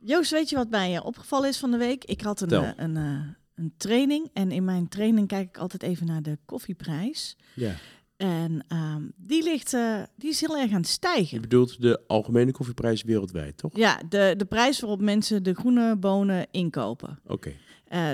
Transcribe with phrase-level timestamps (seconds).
[0.00, 2.04] Joost, weet je wat mij eh, opgevallen is van de week?
[2.04, 3.20] Ik had een, eh, een, eh,
[3.54, 7.36] een training en in mijn training kijk ik altijd even naar de koffieprijs.
[7.54, 7.74] Ja.
[8.16, 9.76] En ehm, die, ligt,
[10.16, 11.40] die is heel erg aan het Je stijgen.
[11.40, 13.76] bedoelt de algemene koffieprijs wereldwijd, toch?
[13.76, 17.18] Ja, de, de prijs waarop mensen de groene bonen inkopen.
[17.26, 17.52] Oké.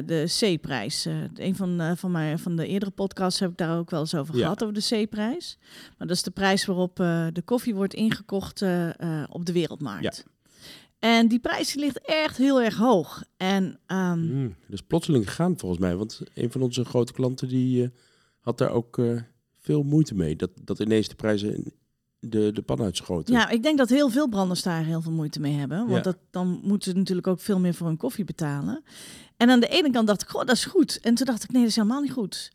[0.05, 1.07] De C-prijs.
[1.07, 4.15] Eh, een van, van, mijn, van de eerdere podcasts heb ik daar ook wel eens
[4.15, 4.41] over Ja.
[4.41, 5.59] gehad, over de C-prijs.
[5.99, 6.97] Maar dat is de prijs waarop
[7.33, 8.63] de koffie wordt ingekocht
[9.29, 10.25] op de wereldmarkt.
[11.05, 13.25] En die prijs ligt echt heel erg hoog.
[13.37, 15.97] En dat is plotseling gegaan volgens mij.
[15.97, 17.89] Want een van onze grote klanten die eh,
[18.41, 19.21] had daar ook eh,
[19.59, 20.37] veel moeite mee.
[20.37, 21.73] Dat, dat ineens de prijzen
[22.19, 23.35] de, de pan uitschoten.
[23.35, 25.79] ja, ik denk dat heel veel branders daar heel veel moeite mee hebben.
[25.79, 26.01] Want Ja.
[26.01, 28.83] dat, dan moeten ze natuurlijk ook veel meer voor hun koffie betalen.
[29.37, 31.01] En aan de ene kant dacht ik, goh, dat is goed.
[31.01, 32.53] En toen dacht ik, nee, dat is helemaal niet goed.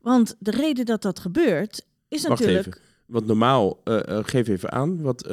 [0.00, 2.66] Want de reden dat dat gebeurt, is Wacht natuurlijk...
[2.66, 2.80] even.
[3.06, 5.26] Want normaal, eh, geef even aan, wat,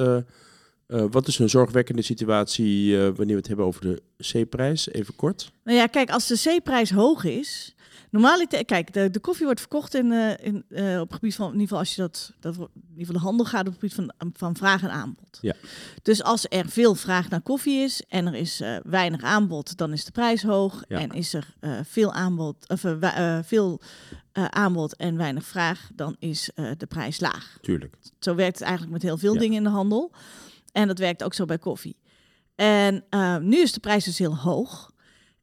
[0.88, 4.90] eh, wat is een zorgwekkende situatie eh, wanneer we het hebben over de C-prijs?
[4.90, 5.52] Even kort.
[5.64, 7.76] Nou ja, kijk, als de C-prijs hoog is.
[8.12, 10.56] Normaal, kijk, de, de koffie wordt verkocht in, eh, in,
[11.00, 13.26] op het gebied van, in ieder geval als je dat, dat in ieder geval de
[13.26, 15.38] handel gaat op het gebied van, van vraag en aanbod.
[15.42, 15.54] Ja.
[16.02, 20.06] Dus als er veel vraag naar koffie is en er is weinig aanbod, dan is
[20.06, 20.84] de prijs hoog.
[20.88, 21.00] Ja.
[21.00, 22.84] En is er veel aanbod, of,
[23.46, 23.82] veel
[24.50, 27.58] aanbod en weinig vraag, dan is de prijs laag.
[27.62, 27.96] Tuurlijk.
[28.20, 29.40] Zo werkt het eigenlijk met heel veel Ja.
[29.40, 30.12] dingen in de handel.
[30.72, 31.96] En dat werkt ook zo bij koffie.
[32.56, 34.92] En eh, nu is de prijs dus heel hoog.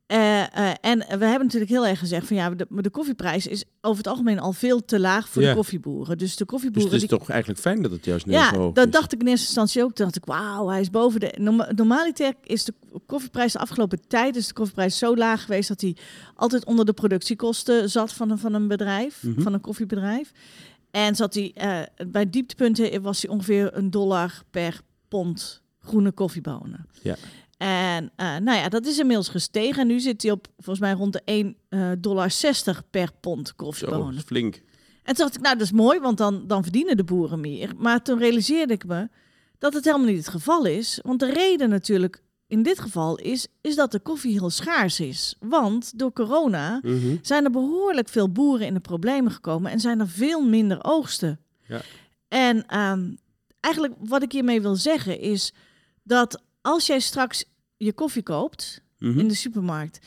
[0.06, 0.40] Eh,
[0.80, 4.06] en we hebben natuurlijk heel erg gezegd van ja, de, de koffieprijs is over het
[4.06, 5.48] algemeen al veel te laag voor Ja.
[5.48, 6.18] de koffieboeren.
[6.18, 6.92] Dus de Dus koffieboeren.
[6.92, 8.92] het is die- toch eigenlijk fijn dat het juist nu ja, zo hoog dat is.
[8.92, 9.92] dacht ik in eerste instantie ook.
[9.94, 11.34] Toen dacht ik, wauw, hij is boven de...
[11.40, 12.74] Norma normaliter is de
[13.06, 14.36] koffieprijs de afgelopen tijd...
[14.36, 15.68] is de koffieprijs zo laag geweest...
[15.68, 15.96] dat hij
[16.34, 19.22] altijd onder de productiekosten zat van een, van een bedrijf.
[19.22, 19.40] Mhm.
[19.42, 20.30] Van een koffiebedrijf.
[20.90, 21.52] En zat hij...
[21.54, 24.80] eh, bij dieptepunten was hij ongeveer een dollar per
[25.18, 26.86] pond groene koffiebonen.
[27.02, 27.16] Ja.
[27.56, 29.80] En eh, nou ja, dat is inmiddels gestegen.
[29.80, 33.48] En nu zit hij op volgens mij rond de 1 eh, dollar 60 per pond
[33.48, 34.22] Zo, koffiebonen.
[34.22, 34.54] flink.
[35.02, 37.72] En toen dacht ik, nou, dat is mooi, want dan, dan verdienen de boeren meer.
[37.76, 39.08] Maar toen realiseerde ik me
[39.58, 41.00] dat het helemaal niet het geval is.
[41.02, 45.34] Want de reden natuurlijk in dit geval is, is dat de koffie heel schaars is.
[45.40, 47.16] Want door corona Mhm.
[47.22, 51.40] zijn er behoorlijk veel boeren in de problemen gekomen en zijn er veel minder oogsten.
[51.68, 51.80] Ja.
[52.28, 53.10] En ehm,
[53.64, 55.52] eigenlijk wat ik hiermee wil zeggen is
[56.02, 57.44] dat als jij straks
[57.76, 59.18] je koffie koopt Mhm.
[59.18, 59.98] in de supermarkt.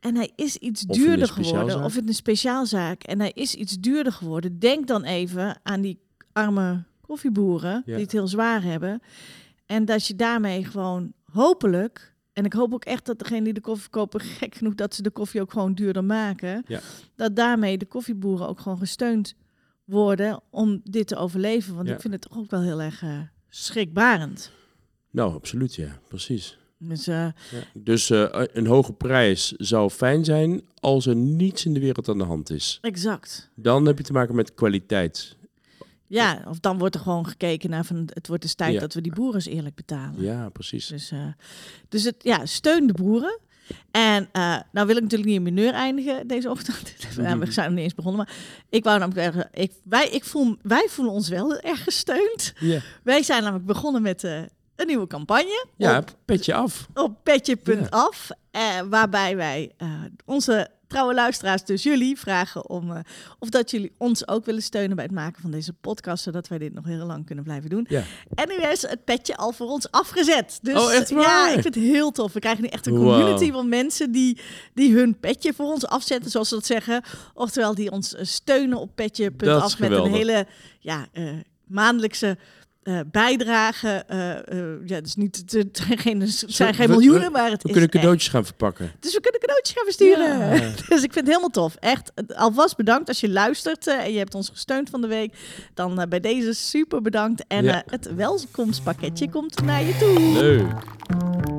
[0.00, 3.02] En hij is iets Of duurder geworden, of in een speciaalzaak.
[3.02, 4.58] En hij is iets duurder geworden.
[4.58, 5.98] Denk dan even aan die
[6.32, 7.94] arme koffieboeren Ja.
[7.94, 9.00] die het heel zwaar hebben.
[9.66, 13.60] En dat je daarmee gewoon hopelijk, en ik hoop ook echt dat degene die de
[13.60, 16.62] koffie kopen, gek genoeg dat ze de koffie ook gewoon duurder maken.
[16.66, 16.80] Ja.
[17.16, 19.34] Dat daarmee de koffieboeren ook gewoon gesteund
[19.86, 21.74] worden om dit te overleven.
[21.74, 21.94] Want Ja.
[21.94, 24.50] ik vind het toch ook wel heel erg eh, schrikbarend.
[25.10, 25.98] Nou, absoluut, ja.
[26.08, 26.58] Precies.
[26.78, 27.32] Dus eh, Ja.
[27.74, 32.18] Dus eh, een hoge prijs zou fijn zijn als er niets in de wereld aan
[32.18, 32.78] de hand is.
[32.80, 33.50] exact.
[33.54, 35.36] Dan heb je te maken met kwaliteit.
[36.08, 38.80] Ja, of dan wordt er gewoon gekeken naar van het wordt dus tijd Ja.
[38.80, 40.22] dat we die boeren eens eerlijk betalen.
[40.22, 40.86] Ja, precies.
[40.86, 41.12] Dus,
[41.88, 43.38] dus het, ja, steun de boeren.
[43.90, 46.94] En eh, nou wil ik natuurlijk niet in mineur eindigen deze ochtend.
[47.16, 48.34] Ja, we zijn nog niet eens begonnen, maar
[48.68, 52.52] ik wou namelijk zeggen, ik, wij, ik voel, wij voelen ons wel erg gesteund.
[53.02, 54.38] Wij zijn namelijk begonnen met eh,
[54.76, 56.86] een nieuwe campagne ja op, petje af.
[56.94, 59.72] op petje.af, eh, waarbij wij
[60.24, 62.98] onze trouwe luisteraars, dus jullie, vragen om eh,
[63.38, 66.58] of dat jullie ons ook willen steunen bij het maken van deze podcast, zodat wij
[66.58, 67.86] dit nog heel lang kunnen blijven doen.
[67.88, 68.02] Ja.
[68.34, 70.58] En nu is het petje al voor ons afgezet.
[70.62, 71.22] Dus Oh, echt waar?
[71.22, 72.32] ja, ik vind het heel tof.
[72.32, 73.14] We krijgen nu echt een Wow.
[73.14, 74.38] community van mensen die,
[74.74, 77.02] die hun petje voor ons afzetten, zoals ze dat zeggen.
[77.34, 80.46] Oftewel, die ons eh, steunen op petje.af met een hele
[80.80, 81.24] ja, eh,
[81.64, 82.38] maandelijkse
[82.86, 83.88] eh bijdrage.
[84.06, 87.62] eh, eh, ja, dus niet, het zijn geen, het zijn geen we- miljoenen, maar het
[87.62, 88.92] We is kunnen echt- cadeautjes gaan verpakken.
[89.00, 90.38] dus we kunnen cadeautjes gaan versturen.
[90.54, 90.72] Ja.
[90.96, 91.74] Dus ik vind het helemaal tof.
[91.80, 95.34] Echt, alvast bedankt als je luistert en je hebt ons gesteund van de week.
[95.74, 97.44] Dan bij deze super bedankt.
[97.48, 97.82] En Ja.
[97.86, 100.20] het welkomstpakketje komt naar je toe.
[100.32, 101.54] Leuk.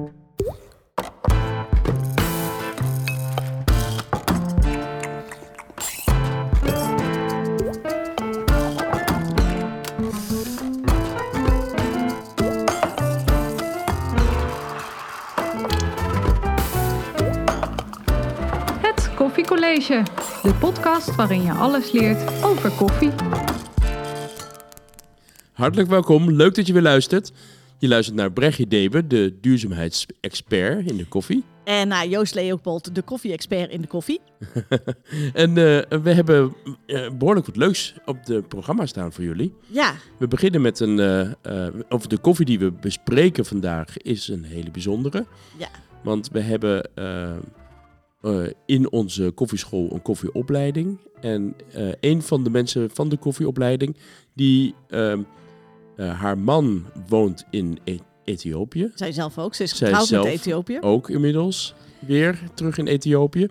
[19.77, 23.09] De podcast waarin je alles leert over koffie.
[25.53, 26.31] Hartelijk welkom.
[26.31, 27.31] Leuk dat je weer luistert.
[27.79, 31.43] Je luistert naar Brechtje Debe, de duurzaamheidsexpert in de koffie.
[31.63, 34.19] En nou, Joost Leopold, de koffie-expert in de koffie.
[35.33, 36.53] En eh, we hebben
[36.85, 39.53] eh, behoorlijk wat leuks op de programma staan voor jullie.
[39.67, 40.99] Ja, We beginnen met een.
[40.99, 41.21] eh,
[41.65, 45.25] eh, of de koffie die we bespreken vandaag is een hele bijzondere.
[45.57, 45.67] Ja.
[46.03, 46.89] Want we hebben
[48.21, 50.99] eh, in onze koffieschool een koffieopleiding.
[51.21, 53.95] En eh, een van de mensen van de koffieopleiding,
[54.33, 54.75] die.
[54.87, 55.21] ehm,
[55.95, 58.91] eh, haar man woont in E- Ethiopië.
[58.95, 59.55] zij zelf ook.
[59.55, 60.77] Ze is getrouwd met zelf Ethiopië.
[60.81, 63.47] Ook inmiddels weer terug in Ethiopië.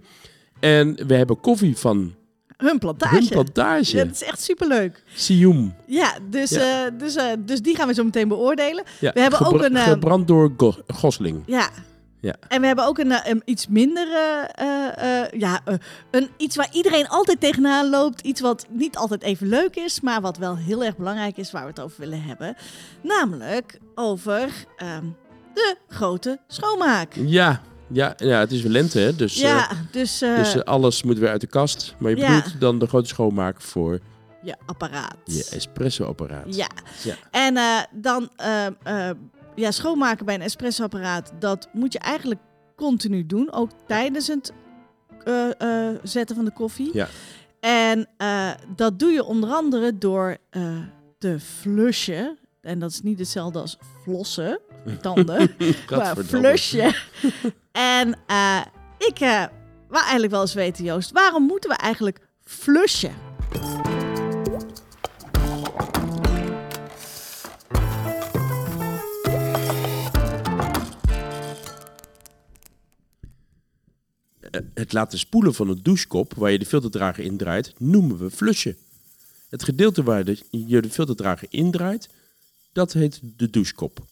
[0.61, 2.15] En we hebben koffie van
[2.57, 3.15] Hun plantage.
[3.15, 3.97] hun plantage.
[3.97, 5.03] Dat is echt superleuk.
[5.15, 5.75] Sium.
[5.87, 6.91] Ja, dus, Ja.
[6.91, 8.85] dus, dus die gaan we zo meteen beoordelen.
[9.01, 11.43] Ja, We hebben ook een, eh, Gebrand door Go- Gosling.
[11.47, 11.71] Ja.
[12.21, 12.35] Ja.
[12.49, 14.09] En we hebben ook een, eh, een iets minder,
[14.55, 15.61] eh, eh, ja,
[16.11, 18.21] een, iets waar iedereen altijd tegenaan loopt.
[18.21, 21.63] Iets wat niet altijd even leuk is, maar wat wel heel erg belangrijk is waar
[21.63, 22.57] we het over willen hebben.
[23.03, 25.05] Namelijk over ehm,
[25.55, 27.13] de grote schoonmaak.
[27.15, 27.61] Ja,
[27.93, 29.17] ja, ja, het is weer lente, hè?
[29.17, 31.95] Dus, ja, dus, dus alles moet weer uit de kast.
[31.99, 32.27] Maar je ja.
[32.27, 34.01] bedoelt dan de grote schoonmaak voor
[34.47, 35.17] je apparaat.
[35.25, 36.57] je espresso-apparaat.
[36.57, 36.69] Ja.
[37.03, 37.15] Ja.
[37.31, 39.17] En dan eh, eh,
[39.56, 42.41] ja, schoonmaken bij een espressoapparaat, dat moet je eigenlijk
[42.76, 43.53] continu doen.
[43.53, 44.53] Ook tijdens het
[45.25, 46.91] eh, eh, zetten van de koffie.
[46.93, 47.08] Ja.
[47.61, 50.37] En eh, dat doe je onder andere door
[51.19, 52.38] te flushen.
[52.61, 54.61] En dat is niet hetzelfde als flossen,
[55.03, 55.55] tanden,
[55.91, 56.94] maar flushen.
[57.73, 58.08] en
[58.99, 59.19] ik
[59.88, 63.14] wou eigenlijk wel eens weten, Joost, waarom moeten we eigenlijk flushen?
[74.76, 78.76] Het laten spoelen van een douchekop waar je de filterdrager indraait, noemen we flushen.
[79.49, 82.08] Het gedeelte waar je de filterdrager indraait,
[82.73, 84.06] dat heet de douchekop.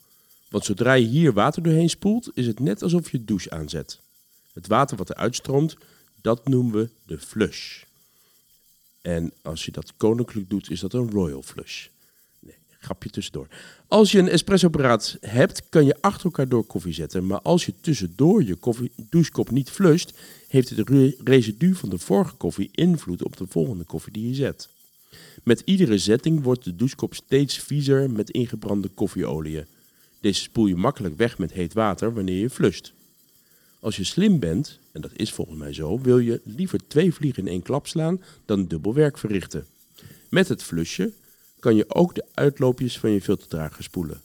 [0.49, 4.00] Want zodra je hier water doorheen spoelt, is het net alsof je douche aanzet.
[4.52, 5.76] Het water wat eruit stroomt,
[6.20, 7.82] dat noemen we de flush.
[9.02, 11.87] En als je dat koninklijk doet, is dat een royal flush.
[12.84, 13.46] Grapje tussendoor.
[13.88, 17.26] Als je een espressoapparaat hebt, kan je achter elkaar door koffie zetten.
[17.26, 21.98] Maar als je tussendoor je koffie, douchekop niet flusht, heeft het re- residu van de
[21.98, 24.69] vorige koffie invloed op de volgende koffie die je zet.
[25.42, 29.64] Met iedere zetting wordt de douchekop steeds viezer met ingebrande koffieoliën.
[30.20, 32.92] Deze spoel je makkelijk weg met heet water wanneer je flusht.
[33.81, 37.42] Als je slim bent, en dat is volgens mij zo, wil je liever twee vliegen
[37.42, 39.66] in één klap slaan dan dubbel werk verrichten.
[40.28, 41.14] Met het flushen
[41.64, 44.20] kan je ook de uitloopjes van je filterdrager spoelen.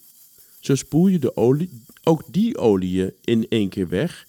[0.60, 1.70] Zo spoel je de olie,
[2.04, 4.28] ook die oliën in één keer weg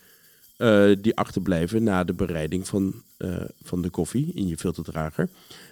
[0.56, 5.28] eh, die achterblijven na de bereiding van, eh, van de koffie in je filterdrager.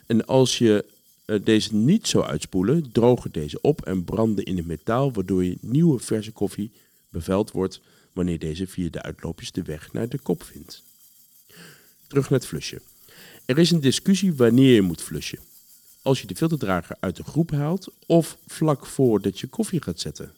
[0.06, 0.84] En als je
[1.24, 5.56] eh, deze niet zou uitspoelen, drogen deze op en branden in het metaal, waardoor je
[5.60, 6.70] nieuwe verse koffie
[7.08, 7.80] bevuild wordt
[8.12, 10.82] wanneer deze via de uitloopjes de weg naar de kop vindt.
[12.06, 12.80] Terug naar het flushen.
[13.44, 15.47] Er is een discussie wanneer je moet flushen.
[16.02, 20.32] Als je de filterdrager uit de groep haalt of vlak voordat je koffie gaat zetten.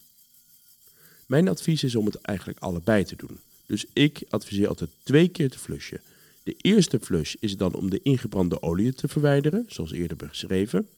[1.27, 3.39] Mijn advies is om het eigenlijk allebei te doen.
[3.67, 6.01] Dus ik adviseer altijd twee keer te flushen.
[6.43, 10.89] De eerste flush is dan om de ingebrande olie te verwijderen, zoals eerder beschreven.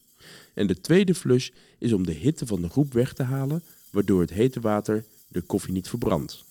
[0.53, 4.21] En de tweede flush is om de hitte van de groep weg te halen, waardoor
[4.21, 6.43] het hete water de koffie niet verbrandt.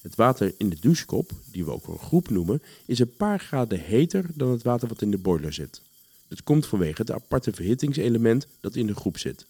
[0.00, 3.80] Het water in de douchekop, die we ook een groep noemen, is een paar graden
[3.80, 5.82] heter dan het water wat in de boiler zit.
[6.30, 9.46] Dit komt vanwege het aparte verhittingselement dat in de groep zit.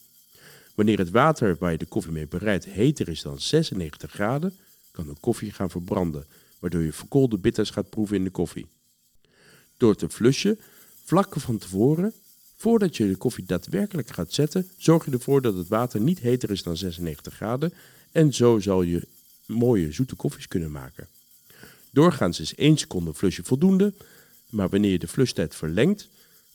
[0.75, 4.56] Wanneer het water waar je de koffie mee bereidt heter is dan 96 graden,
[4.91, 6.27] kan de koffie gaan verbranden,
[6.59, 8.66] waardoor je verkoolde bitters gaat proeven in de koffie.
[9.76, 10.59] Door te flushen,
[11.05, 12.12] vlak van tevoren,
[12.57, 16.50] voordat je de koffie daadwerkelijk gaat zetten, zorg je ervoor dat het water niet heter
[16.50, 17.73] is dan 96 graden
[18.12, 19.07] en zo zal je
[19.47, 21.09] mooie zoete koffies kunnen maken.
[21.90, 23.93] Doorgaans is 1 seconde flushen voldoende,
[24.49, 26.09] maar wanneer je de flushtijd verlengt,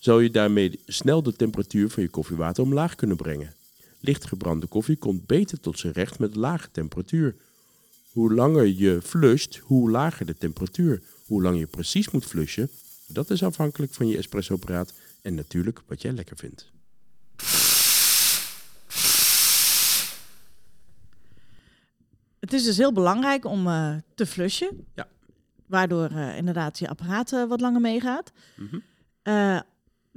[0.05, 3.53] zou je daarmee snel de temperatuur van je koffiewater omlaag kunnen brengen.
[4.00, 7.35] Licht gebrande koffie komt beter tot zijn recht met lage temperatuur.
[8.12, 11.01] Hoe langer je flusht, hoe lager de temperatuur.
[11.25, 12.69] Hoe lang je precies moet flushen,
[13.07, 16.71] dat is afhankelijk van je espressoapparaat en natuurlijk wat jij lekker vindt.
[22.39, 24.85] Het is dus heel belangrijk om eh, te flushen.
[24.95, 25.07] Ja.
[25.65, 28.31] Waardoor eh, inderdaad je apparaat eh, wat langer meegaat.
[28.55, 28.79] Mhm.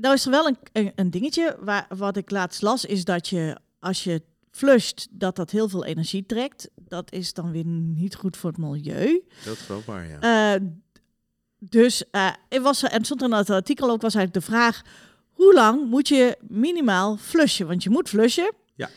[0.00, 3.28] Nou is er wel een, een, een dingetje waar, wat ik laatst las, is dat
[3.28, 6.68] je als je flusht, dat dat heel veel energie trekt.
[6.76, 9.22] Dat is dan weer niet goed voor het milieu.
[9.44, 10.54] Dat is wel waar, ja.
[10.54, 10.60] Eh,
[11.58, 14.82] dus eh er was, en stond in het artikel ook was eigenlijk de vraag:
[15.32, 17.66] hoe lang moet je minimaal flushen?
[17.66, 18.52] Want je moet flushen.
[18.74, 18.90] Ja.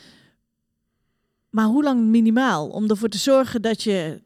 [1.50, 2.68] Maar hoe lang minimaal?
[2.68, 4.22] Om ervoor te zorgen dat je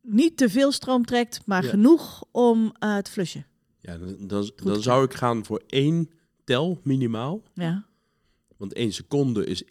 [0.00, 1.70] niet te veel stroom trekt, maar Ja.
[1.70, 3.46] genoeg om eh, te flushen.
[3.82, 6.10] Ja, dan, dan, dan zou ik gaan voor één
[6.44, 7.42] tel minimaal.
[7.54, 7.86] Ja,
[8.56, 9.68] Want één seconde is 1,20.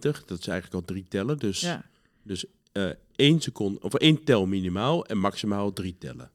[0.00, 1.38] Dat is eigenlijk al drie tellen.
[1.38, 1.84] Dus, ja.
[2.22, 6.30] dus eh één seconde, of één tel minimaal en maximaal drie tellen.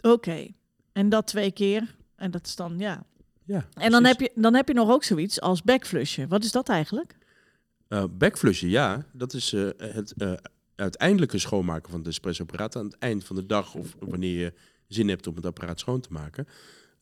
[0.00, 0.46] oké.
[0.92, 1.94] En dat twee keer.
[2.16, 3.06] En dat is dan, ja.
[3.44, 6.28] Ja, En dan heb, je, dan heb je nog ook zoiets als backflushen.
[6.28, 7.16] Wat is dat eigenlijk?
[7.88, 9.06] Eh, backflushen, ja.
[9.12, 10.14] Dat is eh, het
[10.74, 14.52] uiteindelijke schoonmaken van het espressoapparaat aan het eind van de dag of wanneer je
[14.94, 16.46] zin hebt om het apparaat schoon te maken.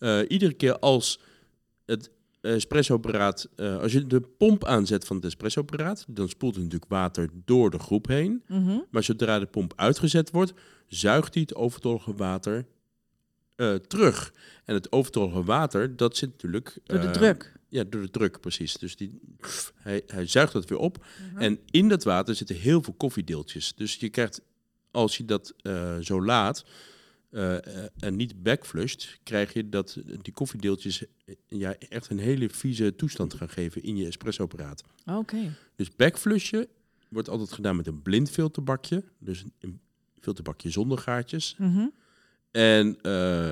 [0.00, 1.20] Eh, iedere keer als
[1.84, 6.90] het espressoapparaat, eh, als je de pomp aanzet van het espressoapparaat, dan spoelt er natuurlijk
[6.90, 8.42] water door de groep heen.
[8.46, 8.78] Mhm.
[8.90, 10.52] Maar zodra de pomp uitgezet wordt,
[10.86, 12.66] zuigt hij het overtollige water
[13.56, 14.32] eh, terug.
[14.64, 16.78] En het overtollige water, dat zit natuurlijk...
[16.84, 17.52] Door de druk.
[17.68, 18.76] Ja, door de druk, precies.
[18.76, 19.20] Dus die,
[19.74, 21.06] hij, hij zuigt dat weer op.
[21.32, 21.42] Mhm.
[21.42, 23.74] En in dat water zitten heel veel koffiedeeltjes.
[23.74, 24.40] Dus je krijgt,
[24.90, 25.54] als je dat
[26.00, 26.64] zo laat
[27.30, 32.48] eh, eh, en niet backflusht, krijg je dat die koffiedeeltjes eh, ja, echt een hele
[32.48, 34.82] vieze toestand gaan geven in je espressoapparaat.
[35.06, 35.56] Oké.
[35.76, 36.66] Dus backflushen
[37.08, 39.04] wordt altijd gedaan met een blind filterbakje.
[39.18, 39.80] Dus een-
[40.20, 41.54] filterbakje zonder gaatjes.
[41.58, 41.86] Mhm.
[42.50, 43.50] En eh,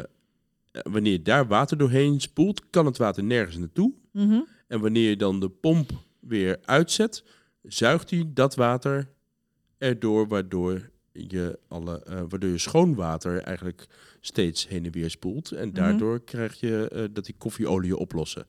[0.70, 3.92] wanneer je daar water doorheen spoelt, kan het water nergens naartoe.
[4.12, 4.40] Mhm.
[4.66, 7.24] En wanneer je dan de pomp weer uitzet,
[7.62, 9.08] zuigt hij dat water
[9.78, 13.86] erdoor, waardoor je, alle, eh, waardoor je schoon water eigenlijk
[14.20, 15.52] steeds heen en weer spoelt.
[15.52, 18.46] En daardoor krijg je eh, dat die koffieolieën oplossen.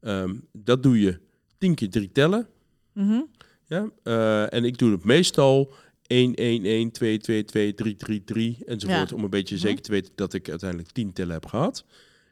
[0.00, 1.18] Ehm, dat doe je
[1.58, 2.46] tien keer drie tellen.
[2.92, 3.20] Mhm.
[3.64, 3.90] Ja?
[4.02, 5.72] Eh, en ik doe het meestal
[6.06, 9.10] 1, 1, 1, 2, 2, 2, 3, 3, 3 enzovoort.
[9.10, 9.16] Ja.
[9.16, 9.64] Om een beetje Mhm.
[9.66, 11.84] zeker te weten dat ik uiteindelijk 10 tellen heb gehad.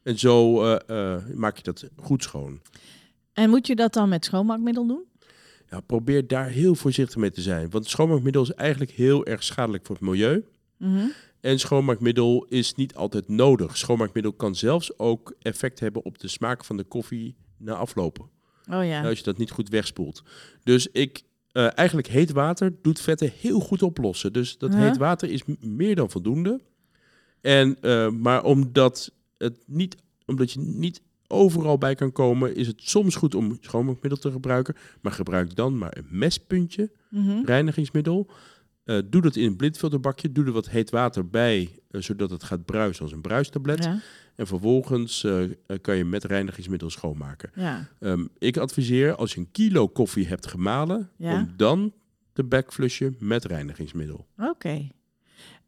[0.03, 0.53] En zo
[1.35, 2.61] maak je dat goed schoon.
[3.33, 5.05] En moet je dat dan met schoonmaakmiddel doen?
[5.71, 7.71] Ja, probeer daar heel voorzichtig mee te zijn.
[7.71, 10.45] Want schoonmaakmiddel is eigenlijk heel erg schadelijk voor het milieu.
[10.77, 11.07] Mhm.
[11.41, 13.77] En schoonmaakmiddel is niet altijd nodig.
[13.77, 18.25] Schoonmaakmiddel kan zelfs ook effect hebben op de smaak van de koffie na aflopen.
[18.71, 19.05] Oh ja.
[19.05, 20.23] Als je dat niet goed wegspoelt.
[20.63, 21.23] Dus ik,
[21.53, 24.33] eh, eigenlijk heet water doet vetten heel goed oplossen.
[24.33, 26.61] Dus dat heet water is meer dan voldoende.
[27.41, 29.97] En, eh, maar omdat, het niet,
[30.27, 34.75] omdat je niet overal bij kan komen, is het soms goed om schoonmaakmiddel te gebruiken.
[35.01, 37.45] Maar gebruik dan maar een mespuntje, Mhm.
[37.45, 38.31] reinigingsmiddel.
[38.85, 40.33] Eh, doe dat in een blindfilterbakje.
[40.33, 43.85] Doe er wat heet water bij, eh, zodat het gaat bruisen als een bruistablet.
[43.85, 44.01] Ja.
[44.37, 45.43] En vervolgens eh,
[45.81, 47.51] kan je met reinigingsmiddel schoonmaken.
[47.55, 47.89] Ja.
[47.99, 51.35] Ehm, ik adviseer als je een kilo koffie hebt gemalen, Ja.
[51.35, 51.93] om dan
[52.33, 54.27] te backflushen met reinigingsmiddel.
[54.39, 54.89] Oké.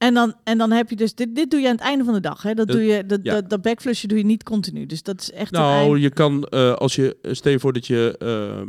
[0.02, 2.14] En dan, en dan heb je dus, dit, dit doe je aan het einde van
[2.14, 2.54] de dag, hè?
[2.54, 3.32] Dat, Dat- doe je, dat, ja.
[3.35, 4.87] dat, dat backflushen doe je niet continu.
[4.87, 7.87] Dus dat is echt Nou, eind- je kan eh, als je stel je voor dat
[7.87, 8.68] je ehm,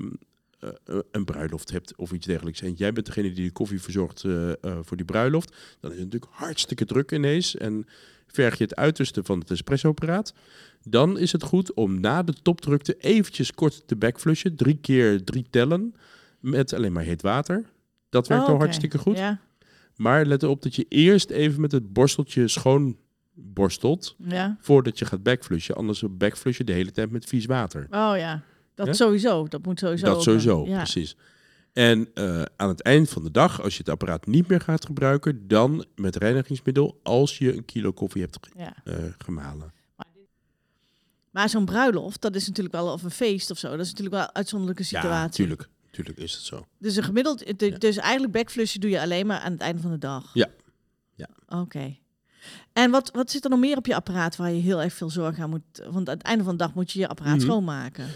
[0.59, 4.23] eh, een bruiloft hebt of iets dergelijks en jij bent degene die de koffie verzorgt
[4.23, 5.49] eh, eh, voor die bruiloft,
[5.79, 7.85] dan is het natuurlijk hartstikke druk ineens en
[8.27, 10.33] verg je het uiterste van het espressoapparaat.
[10.83, 15.45] Dan is het goed om na de topdrukte eventjes kort te backflushen, drie keer drie
[15.49, 15.95] tellen
[16.39, 17.63] met alleen maar heet water.
[18.09, 19.17] Dat werkt Oh, al hartstikke goed.
[19.17, 19.39] Ja.
[19.95, 22.97] Maar let erop dat je eerst even met het borsteltje schoon
[23.35, 24.57] borstelt ja.
[24.59, 25.75] voordat je gaat backflushen.
[25.75, 27.88] Anders backflush je de hele tijd met vies water.
[27.89, 28.41] Oh ja.
[28.75, 28.93] Dat Ja?
[28.93, 29.47] sowieso.
[29.47, 30.05] Dat moet sowieso.
[30.05, 30.77] dat ook, sowieso, Ja.
[30.77, 31.15] precies.
[31.73, 34.85] En eh, aan het eind van de dag, als je het apparaat niet meer gaat
[34.85, 38.75] gebruiken, dan met reinigingsmiddel als je een kilo koffie hebt ja.
[38.83, 39.73] eh, gemalen.
[41.31, 44.15] Maar zo'n bruiloft, dat is natuurlijk wel, of een feest of zo, dat is natuurlijk
[44.15, 45.47] wel een uitzonderlijke Ja, situatie.
[45.93, 46.17] Tuurlijk.
[46.17, 46.65] Is het zo.
[46.79, 47.77] Dus een gemiddeld, de- Ja.
[47.77, 50.29] dus eigenlijk backflushen doe je alleen maar aan het einde van de dag.
[50.33, 50.47] Ja.
[51.15, 51.29] Ja.
[51.47, 51.95] Oké.
[52.73, 55.09] En wat, wat zit er nog meer op je apparaat waar je heel erg veel
[55.09, 55.62] zorg aan moet?
[55.91, 57.45] Want aan het einde van de dag moet je je apparaat Mhm.
[57.45, 58.07] schoonmaken.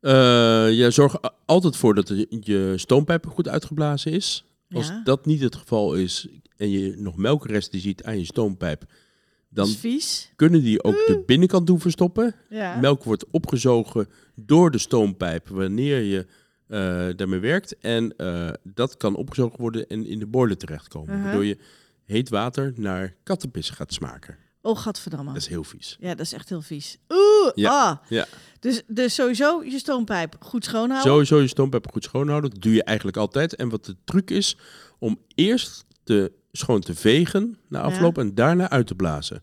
[0.00, 2.08] Eh ja, zorg a- altijd voor dat
[2.40, 4.44] je stoompijp goed uitgeblazen is.
[4.70, 8.84] Als dat niet het geval is en je nog melkresten ziet aan je stoompijp,
[9.48, 9.68] dan
[10.36, 12.34] kunnen die ook de binnenkant doen verstoppen.
[12.48, 12.76] Ja.
[12.80, 16.26] Melk wordt opgezogen door de stoompijp wanneer je
[16.66, 17.78] eh, daarmee werkt.
[17.78, 21.08] En eh, dat kan opgezogen worden en in de boiler terechtkomen.
[21.08, 21.24] Uh-huh.
[21.24, 21.58] Waardoor je
[22.04, 24.36] heet water naar kattenpis gaat smaken.
[24.62, 25.32] Oh, gadverdamme.
[25.32, 25.96] Dat is heel vies.
[26.00, 26.98] Ja, dat is echt heel vies.
[27.08, 28.10] Oeh, Ja, ah.
[28.10, 28.26] ja.
[28.60, 31.12] Dus, dus sowieso je stoompijp goed schoonhouden.
[31.12, 32.50] Sowieso je stoompijp goed schoonhouden.
[32.50, 33.54] Dat doe je eigenlijk altijd.
[33.54, 34.56] En wat de truc is,
[34.98, 39.42] om eerst te, schoon te vegen na afloop en daarna uit te blazen.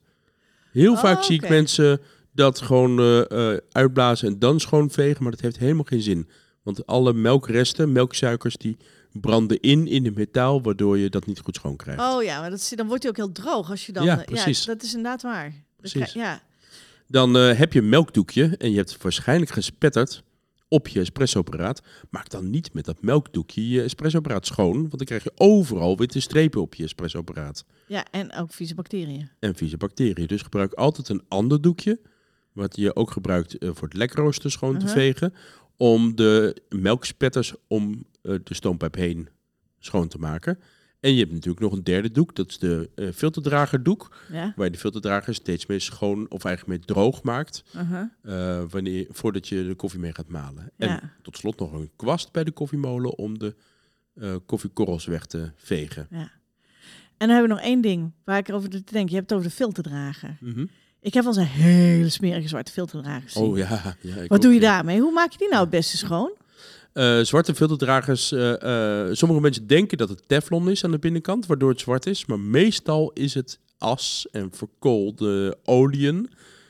[0.72, 2.02] Heel Oh, vaak zie ik mensen
[2.34, 6.30] dat gewoon eh, uitblazen en dan schoon vegen, maar dat heeft helemaal geen zin.
[6.64, 8.78] Want alle melkresten, melksuikers, die
[9.12, 12.02] branden in in het metaal, waardoor je dat niet goed schoon krijgt.
[12.02, 14.04] Oh ja, maar dat, is- dan wordt hij ook heel droog als je dan...
[14.06, 14.66] Ja, eh, precies.
[14.66, 15.50] dat is inderdaad waar.
[15.50, 16.14] Dan Precies.
[16.14, 16.42] Ja.
[17.08, 20.24] Dan eh, heb je een melkdoekje en je hebt waarschijnlijk gespetterd
[20.68, 21.82] op je espressoapparaat.
[22.10, 26.20] Maak dan niet met dat melkdoekje je espressoapparaat schoon, want dan krijg je overal witte
[26.20, 27.66] strepen op je espressoapparaat.
[27.88, 29.30] Ja, en ook vieze bacteriën.
[29.40, 30.28] En vieze bacteriën.
[30.28, 32.00] Dus gebruik altijd een ander doekje,
[32.54, 34.94] wat je ook gebruikt eh, voor het lekrooster schoon te Mhm.
[34.94, 35.34] vegen,
[35.82, 39.30] om de melkspetters om eh, de stoompijp heen
[39.80, 40.60] schoon te maken.
[41.00, 44.54] En je hebt natuurlijk nog een derde doek, dat is de eh, filterdragerdoek, Ja.
[44.56, 48.04] waar je de filterdrager steeds meer schoon of eigenlijk meer droog maakt, uh-huh.
[48.22, 50.72] eh, wanneer, voordat je de koffie mee gaat malen.
[50.78, 51.14] En Ja.
[51.22, 53.56] tot slot nog een kwast bij de koffiemolen om de
[54.46, 56.08] koffiekorrels weg te vegen.
[56.10, 56.30] En
[57.18, 59.10] dan hebben we nog één ding waar ik over te denken.
[59.10, 60.38] Je hebt het over de filterdrager.
[60.40, 60.66] Mhm.
[61.02, 63.44] Ik heb al een hele smerige zwarte filterdrager gezien.
[63.44, 63.96] Oh ja.
[64.02, 64.72] ja ik Wat ook, doe je ja.
[64.74, 65.00] daarmee?
[65.00, 66.32] Hoe maak je die nou het beste schoon?
[66.94, 71.46] Eh, zwarte filterdragers, eh, eh, sommige mensen denken dat het teflon is aan de binnenkant,
[71.46, 72.26] waardoor het zwart is.
[72.26, 76.22] Maar meestal is het as en verkoolde oliën.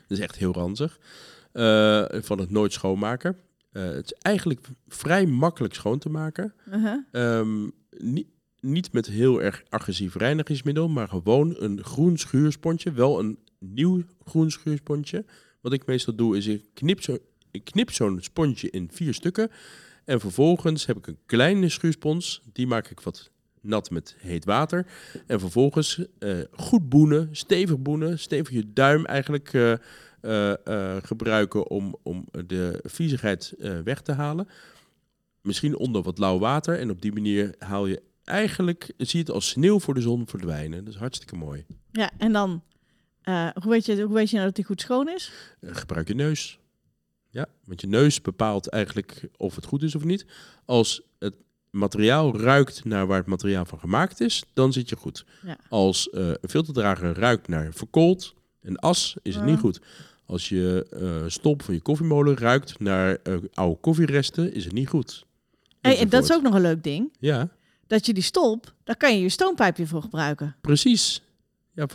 [0.08, 1.00] Dat is echt heel ranzig.
[2.24, 3.38] Van het nooit schoonmaken.
[3.72, 6.54] Het is eigenlijk vrij makkelijk schoon te maken.
[6.74, 6.98] Uh-huh.
[7.12, 8.28] Ehm, niet,
[8.60, 12.92] niet met heel erg agressief reinigingsmiddel, maar gewoon een groen schuursponsje.
[12.92, 15.26] Wel een nieuw groen schuursponsje.
[15.62, 17.18] Wat ik meestal doe, is ik knip, zo,
[17.52, 19.52] ik knip zo'n sponsje in vier stukken.
[20.06, 22.42] En vervolgens heb ik een kleine schuurspons.
[22.54, 24.88] Die maak ik wat nat met heet water.
[25.28, 29.72] En vervolgens eh, goed boenen, stevig boenen, stevig je duim eigenlijk eh,
[30.22, 33.54] eh, gebruiken om, om de viezigheid
[33.84, 34.48] weg te halen.
[35.42, 36.80] Misschien onder wat lauw water.
[36.80, 40.28] En op die manier haal je eigenlijk, zie je het als sneeuw voor de zon
[40.28, 40.84] verdwijnen.
[40.84, 41.66] Dat is hartstikke mooi.
[41.92, 42.64] Ja, en dan,
[43.22, 45.32] eh, hoe, weet je, hoe weet je nou dat die goed schoon is?
[45.60, 46.60] Eh, gebruik je neus.
[47.30, 50.26] Ja, want je neus bepaalt eigenlijk of het goed is of niet.
[50.66, 51.36] Als het
[51.70, 55.26] materiaal ruikt naar waar het materiaal van gemaakt is, dan zit je goed.
[55.46, 55.58] Ja.
[55.70, 59.82] Als eh, een filterdrager ruikt naar verkoold en as, is het niet goed.
[60.26, 63.18] Als je stop van je koffiemolen ruikt naar
[63.54, 65.26] oude koffieresten, is het niet goed.
[65.82, 67.14] Hey, en dat is ook nog een leuk ding.
[67.20, 67.50] Ja,
[67.88, 70.56] Dat je die stolp, daar kan je je stoompijpje voor gebruiken.
[70.62, 71.22] precies.
[71.74, 71.88] Ja,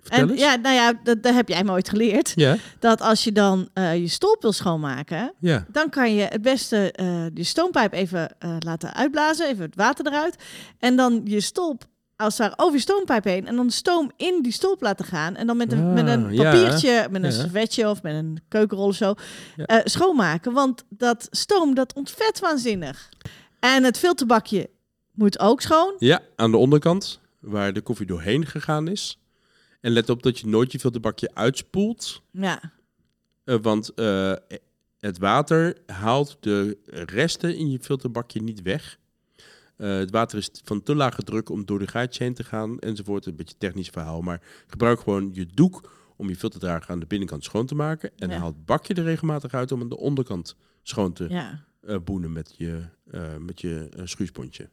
[0.00, 0.40] vertel En eens.
[0.40, 2.32] ja, nou ja, dat, dat heb jij me ooit geleerd.
[2.34, 5.66] Ja, Dat als je dan eh, je stolp wil schoonmaken, ja.
[5.72, 10.06] dan kan je het beste eh je stoompijp even eh, laten uitblazen, even het water
[10.06, 10.36] eruit.
[10.78, 11.84] En dan je stolp
[12.16, 13.46] als ware over je stoompijp heen.
[13.46, 15.36] En dan stoom in die stolp laten gaan.
[15.36, 16.42] En dan met een, Ah, met een ja.
[16.42, 19.14] papiertje, met een servetje of met een keukenrol of zo,
[19.84, 20.52] schoonmaken.
[20.52, 23.08] Want dat stoom, dat ontvet waanzinnig.
[23.60, 24.70] En het filterbakje
[25.14, 25.94] moet ook schoon.
[25.98, 29.18] Ja, aan de onderkant, waar de koffie doorheen gegaan is.
[29.80, 32.22] En let op dat je nooit je filterbakje uitspoelt.
[32.30, 32.72] Ja,
[33.50, 34.32] eh, want eh,
[34.98, 38.98] het water haalt de resten in je filterbakje niet weg.
[39.76, 42.78] Eh, het water is van te lage druk om door de gaatjes heen te gaan
[42.78, 43.26] enzovoort.
[43.26, 44.20] Een beetje technisch verhaal.
[44.20, 48.10] Maar gebruik gewoon je doek om je filterdrager aan de binnenkant schoon te maken.
[48.16, 48.38] En Ja.
[48.38, 51.64] haal het bakje er regelmatig uit om aan de onderkant schoon te ja.
[52.04, 52.82] boenen met je,
[53.38, 54.68] met je schuursponsje.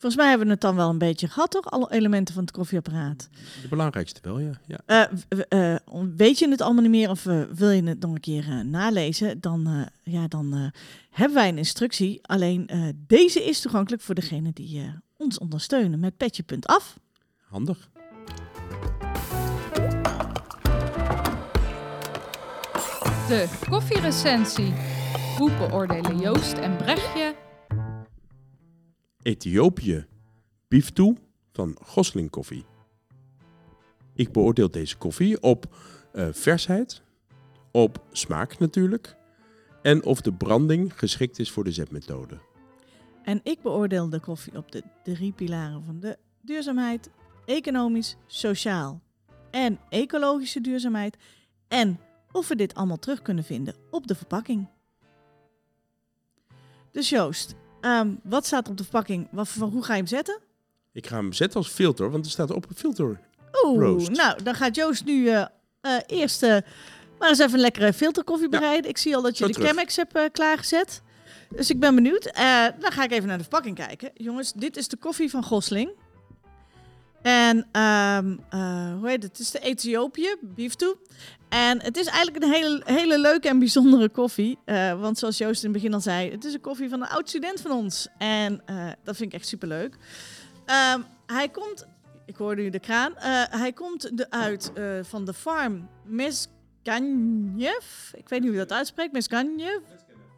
[0.00, 1.70] Volgens mij hebben we het dan wel een beetje gehad, toch?
[1.70, 3.28] Alle elementen van het koffieapparaat.
[3.62, 4.50] De belangrijkste wel, ja.
[4.66, 5.10] ja.
[5.48, 5.80] Eh, eh,
[6.16, 8.60] weet je het allemaal niet meer of eh, wil je het nog een keer eh,
[8.60, 9.40] nalezen?
[9.40, 12.18] Dan, eh, ja, dan eh, hebben wij een instructie.
[12.22, 16.98] Alleen eh, deze is toegankelijk voor degene die eh, ons ondersteunen met petje.af.
[17.48, 17.88] Handig.
[23.28, 24.72] De koffierecensie.
[25.38, 27.34] Hoe beoordelen Joost en Brechtje
[29.22, 30.06] Ethiopië.
[30.68, 31.16] Bief toe
[31.52, 32.64] van Gosling Koffie.
[34.14, 35.76] Ik beoordeel deze koffie op
[36.12, 37.02] eh, versheid,
[37.72, 39.16] op smaak natuurlijk
[39.82, 42.38] en of de branding geschikt is voor de zetmethode.
[43.22, 47.10] En ik beoordeel de koffie op de drie pilaren van de duurzaamheid,
[47.44, 49.00] economisch, sociaal
[49.50, 51.16] en ecologische duurzaamheid.
[51.68, 52.00] En
[52.32, 54.68] of we dit allemaal terug kunnen vinden op de verpakking.
[56.90, 59.28] Dus Joost, ehm, wat staat er op de verpakking?
[59.30, 60.38] Wat, hoe ga je hem zetten?
[60.92, 63.20] Ik ga hem zetten als filter, want er staat op een filter.
[63.64, 64.10] Oeh, Roast.
[64.10, 65.44] nou, dan gaat Joost nu eh,
[65.80, 66.56] eh, eerst eh,
[67.18, 68.58] maar eens even een lekkere filterkoffie Ja.
[68.58, 68.90] bereiden.
[68.90, 69.68] Ik zie al dat je Zo de terug.
[69.68, 71.02] Chemex hebt klaargezet.
[71.56, 72.22] Dus ik ben benieuwd.
[72.80, 74.10] Dan ga ik even naar de verpakking kijken.
[74.14, 75.90] Jongens, dit is de koffie van Gosling.
[77.22, 79.32] En ehm, eh, hoe heet het?
[79.32, 80.96] Het is de Ethiopië, beef toe.
[81.48, 84.58] En het is eigenlijk een hele, hele leuke en bijzondere koffie.
[84.64, 87.08] Eh, want zoals Joost in het begin al zei, het is een koffie van een
[87.08, 88.08] oud student van ons.
[88.18, 89.96] En eh, dat vind ik echt superleuk.
[90.66, 91.86] Ehm hij komt,
[92.26, 93.12] ik hoorde nu de kraan,
[93.50, 97.84] hij komt de, uit van de farm Meskanjev.
[98.12, 99.80] Ik weet niet hoe je dat uitspreekt, Meskanjev.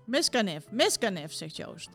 [0.07, 1.89] Meskanev, Meskanev, zegt Joost.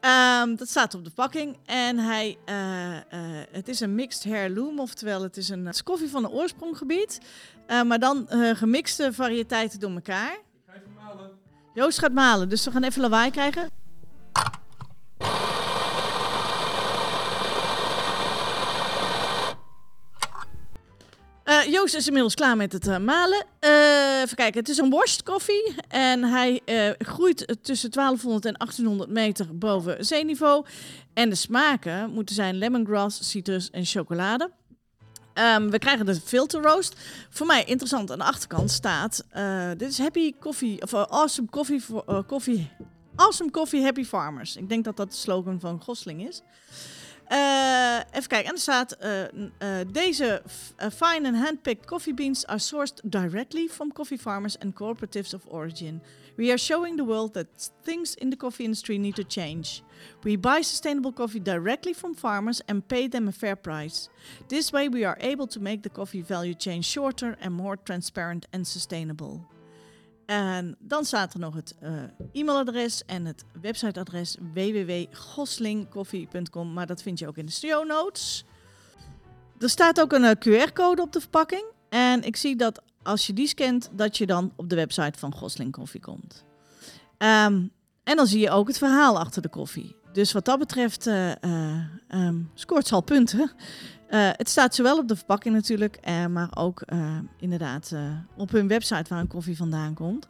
[0.00, 1.56] Ehm, dat staat op de pakking.
[1.66, 3.02] En hij, eh, eh,
[3.50, 7.18] het is een mixed heirloom, oftewel het is een het is koffie van een oorspronggebied.
[7.66, 10.38] eh, maar dan gemixte variëteiten door elkaar.
[11.74, 13.79] Joost gaat malen, dus we gaan even lawaai krijgen.
[21.50, 23.44] Eh, Joost is inmiddels klaar met het eh, malen.
[23.60, 26.60] Eh, even kijken, het is een worstkoffie en hij
[26.98, 30.64] groeit tussen 1200 en 1800 meter boven zeeniveau.
[31.14, 34.50] En de smaken moeten zijn lemongrass, citrus en chocolade.
[35.34, 36.96] Ehm, we krijgen de filter roast.
[37.30, 39.24] Voor mij interessant aan de achterkant staat:
[39.76, 42.70] dit is Happy Coffee of Awesome Coffee eh, Coffee.
[43.14, 44.56] Awesome Coffee Happy Farmers.
[44.56, 46.42] Ik denk dat dat de slogan van Gosling is.
[47.30, 50.42] Eh, even kijken, en er staat: n- eh, Deze
[50.92, 56.02] fine and handpicked coffee beans are sourced directly from coffee farmers and cooperatives of origin.
[56.36, 57.46] We are showing the world that
[57.82, 59.82] things in the coffee industry need to change.
[60.22, 64.08] We buy sustainable coffee directly from farmers and pay them a fair price.
[64.46, 68.46] This way we are able to make the coffee value chain shorter and more transparent
[68.52, 69.40] and sustainable.
[70.30, 71.92] En dan staat er nog het eh,
[72.32, 78.44] e-mailadres en het websiteadres www.goslingkoffie.com, maar dat vind je ook in de show notes.
[79.58, 83.32] Er staat ook een eh, QR-code op de verpakking en ik zie dat als je
[83.32, 86.44] die scant, dat je dan op de website van Gosling Koffie komt.
[87.18, 87.62] Ehm,
[88.04, 89.96] en dan zie je ook het verhaal achter de koffie.
[90.12, 91.30] Dus wat dat betreft eh,
[92.08, 93.52] ehm, scoort ze al punten.
[94.10, 97.94] Eh, het staat zowel op de verpakking natuurlijk, eh, maar ook eh, inderdaad
[98.36, 100.28] op hun website waar een koffie vandaan komt.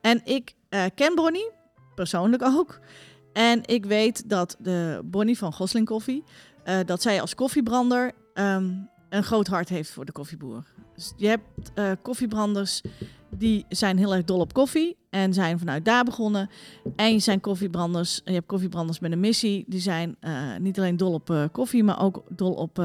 [0.00, 0.54] En ik
[0.94, 1.50] ken Bonnie,
[1.94, 2.80] persoonlijk ook.
[3.32, 6.24] En ik weet dat de Bonnie van Gosling Koffie,
[6.84, 8.74] dat zij als koffiebrander ehm,
[9.08, 10.64] een groot hart heeft voor de koffieboer.
[10.94, 12.80] Dus je hebt koffiebranders
[13.42, 16.50] die zijn heel erg dol op koffie en zijn vanuit daar begonnen.
[16.96, 20.96] En je zijn koffiebranders, je hebt koffiebranders met een missie, die zijn eh, niet alleen
[20.96, 22.78] dol op eh, koffie, maar ook dol op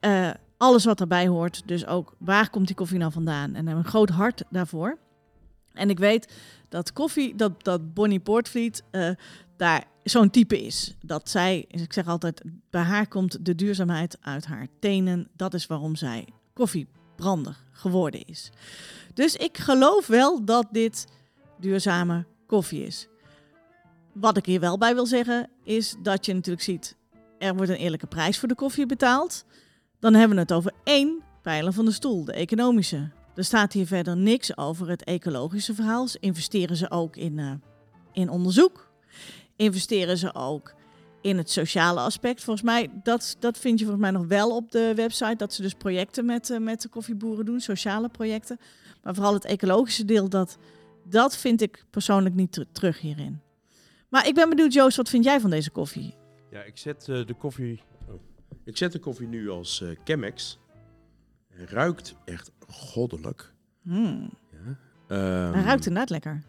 [0.00, 1.62] eh, alles wat erbij hoort.
[1.66, 3.48] Dus ook waar komt die koffie nou vandaan?
[3.48, 4.98] En hebben een groot hart daarvoor.
[5.72, 6.34] En ik weet
[6.68, 8.82] dat koffie, dat, dat Bonnie Portvliet
[9.56, 10.94] daar zo'n type is.
[11.00, 15.28] Dat zij, ik zeg altijd, bij haar komt de duurzaamheid uit haar tenen.
[15.36, 16.28] Dat is waarom zij
[17.14, 18.50] koffiebrander geworden is.
[19.14, 21.06] Dus ik geloof wel dat dit
[21.58, 23.08] duurzame koffie is.
[24.12, 26.96] Wat ik hier wel bij wil zeggen, is dat je natuurlijk ziet,
[27.38, 29.44] er wordt een eerlijke prijs voor de koffie betaald.
[30.00, 33.10] Dan hebben we het over één pijler van de stoel, de economische.
[33.34, 36.06] Er staat hier verder niks over het ecologische verhaal.
[36.20, 37.52] Investeren ze ook in, eh,
[38.12, 38.92] in onderzoek?
[39.56, 40.74] Investeren ze ook
[41.24, 42.42] in het sociale aspect?
[42.44, 45.36] Volgens mij, dat, dat vind je volgens mij nog wel op de website.
[45.36, 48.58] Dat ze dus projecten met, eh, met de koffieboeren doen, sociale projecten.
[49.02, 50.58] Maar vooral het ecologische deel, dat,
[51.04, 53.40] dat vind ik persoonlijk niet ter- terug hierin.
[54.08, 56.14] Maar ik ben benieuwd, Joost, wat vind jij van deze koffie?
[56.50, 57.82] Ja, ik zet eh, de koffie.
[58.08, 58.14] oh.
[58.64, 60.58] Ik zet de koffie nu als eh Chemex.
[61.50, 63.52] Ruikt echt goddelijk.
[63.82, 64.30] Hmm,
[65.08, 66.42] Ehm, hij ruikt inderdaad lekker.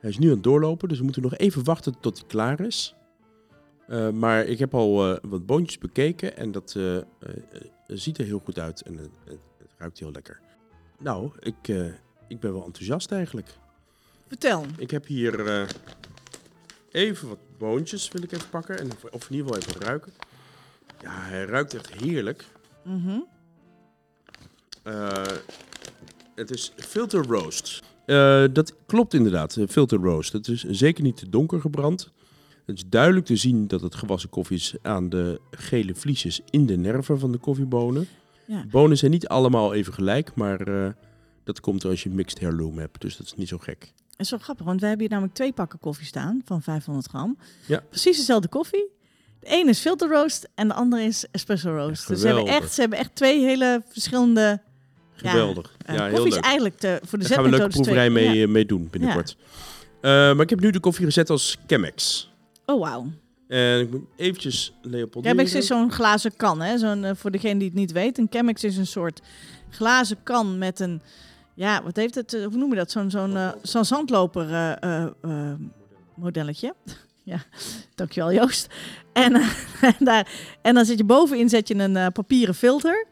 [0.00, 2.60] Hij is nu aan het doorlopen, dus we moeten nog even wachten tot hij klaar
[2.60, 2.94] is.
[3.86, 6.96] Eh, maar ik heb al eh, wat boontjes bekeken en dat eh,
[7.86, 9.38] ziet er heel goed uit en het,
[9.78, 10.40] ruikt heel lekker.
[10.98, 11.68] Nou, ik,
[12.28, 13.48] ik ben wel enthousiast eigenlijk.
[14.28, 14.64] Vertel.
[14.78, 15.66] Ik heb hier
[16.90, 20.12] even wat boontjes wil ik even pakken en of, in ieder geval even ruiken.
[21.00, 22.44] Ja, hij ruikt echt heerlijk.
[22.82, 23.18] Mhm.
[26.34, 27.82] Het is filter roast.
[28.52, 30.32] Dat klopt inderdaad, filter roast.
[30.32, 32.12] Het is zeker niet te donker gebrand.
[32.66, 36.66] Het is duidelijk te zien dat het gewassen koffie is aan de gele vliesjes in
[36.66, 38.08] de nerven van de koffiebonen.
[38.46, 38.64] Ja.
[38.70, 40.88] Bonen zijn niet allemaal even gelijk, maar eh,
[41.44, 43.00] dat komt als je mixed heirloom hebt.
[43.00, 43.80] Dus dat is niet zo gek.
[44.10, 47.06] Dat is wel grappig, want we hebben hier namelijk twee pakken koffie staan van 500
[47.06, 47.38] gram.
[47.66, 47.82] Ja.
[47.88, 48.88] Precies dezelfde koffie.
[49.40, 52.08] De ene is filter roast en de andere is espresso roast.
[52.08, 54.60] dus ze hebben, echt, ze hebben echt twee hele verschillende...
[55.22, 55.76] Ja, Geweldig.
[55.86, 56.44] eh, Ja, heel koffie is leuk.
[56.44, 58.42] eigenlijk te, voor de Daar gaan we een leuke proeverij mee, ja.
[58.42, 59.36] eh, mee doen binnenkort.
[60.02, 62.30] Maar ik heb nu de koffie gezet als Chemex.
[62.66, 63.06] Oh, wauw.
[63.48, 65.26] En ik moet eventjes Leopold.
[65.26, 66.78] Chemex is zo'n glazen kan, hè?
[66.78, 68.18] Zo'n, eh, voor degene die het niet weet.
[68.18, 69.20] Een Chemex is een soort
[69.70, 71.02] glazen kan met een...
[71.54, 72.34] Ja, wat heeft het?
[72.34, 72.90] eh, Hoe noem je dat?
[72.90, 74.78] Zo'n zo'n eh, zo'n zandloper
[76.16, 76.74] modelletje.
[77.32, 77.38] ja,
[77.94, 78.66] dankjewel Joost.
[79.12, 79.34] En,
[79.80, 80.28] en, daar,
[80.62, 83.06] en dan zit je bovenin zet je een papieren filter.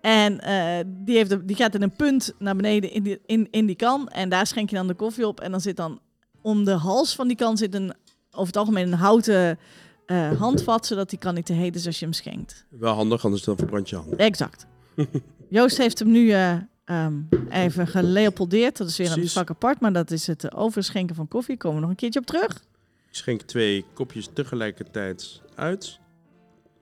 [0.00, 0.38] En
[0.86, 3.76] die, heeft de- die gaat in een punt naar beneden in die, in, in die
[3.76, 4.08] kan.
[4.08, 5.40] En daar schenk je dan de koffie op.
[5.40, 6.00] En dan zit dan
[6.42, 7.94] om de hals van die kan zit een,
[8.34, 9.58] over het algemeen een houten
[10.06, 10.86] eh, handvat.
[10.86, 12.66] Zodat die kan niet te heet is als je hem schenkt.
[12.68, 14.18] Wel handig, anders dan verbrand je handen.
[14.18, 14.66] Exact.
[15.48, 17.14] Joost heeft hem nu eh, ehm,
[17.50, 18.76] even geleopoldeerd.
[18.76, 19.80] Dat is weer een vak apart.
[19.80, 21.56] Maar dat is het eh, overschenken van koffie.
[21.56, 22.64] Komen we nog een keertje op terug.
[23.08, 25.98] Ik schenk twee kopjes tegelijkertijd uit.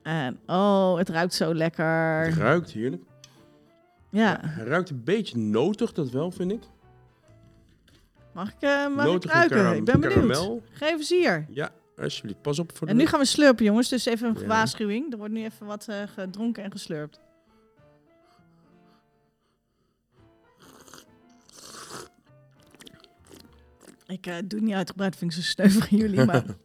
[0.01, 2.25] En oh, het ruikt zo lekker.
[2.25, 3.03] Het ruikt heerlijk.
[4.09, 4.39] Ja.
[4.41, 6.61] Hij ruikt een beetje notig, dat wel, vind ik.
[8.33, 9.75] Mag ik, mag ik Notige ruiken?
[9.75, 10.61] ik ben benieuwd.
[10.71, 11.45] Geef eens hier.
[11.49, 12.41] Ja, alsjeblieft.
[12.41, 12.93] Pas op voor de...
[12.93, 13.89] En nu gaan we slurpen, jongens.
[13.89, 14.47] Dus even een Ja.
[14.47, 15.11] waarschuwing.
[15.11, 17.19] Er wordt nu even wat eh, gedronken en geslurpt.
[24.07, 26.25] Ik eh, doe het niet uitgebreid, vind ik zo sneu voor jullie.
[26.25, 26.45] Maar...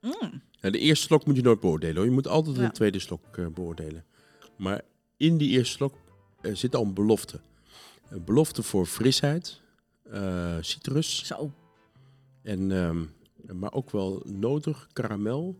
[0.00, 0.42] Mm.
[0.60, 1.96] Ja, de eerste slok moet je nooit beoordelen.
[1.96, 2.04] Hoor.
[2.04, 2.66] Je moet altijd Ja.
[2.66, 4.04] de tweede slok beoordelen.
[4.56, 4.80] Maar
[5.16, 5.94] in die eerste slok
[6.42, 7.40] zit al een belofte.
[8.10, 9.60] Een belofte voor frisheid,
[10.02, 11.52] eh, citrus, Zo.
[12.42, 13.04] en, ehm,
[13.58, 15.58] maar ook wel notig, karamel.